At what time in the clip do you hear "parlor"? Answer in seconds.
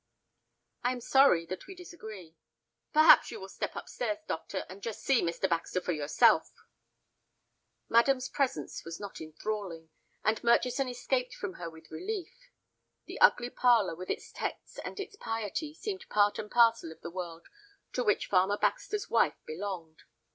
13.51-13.93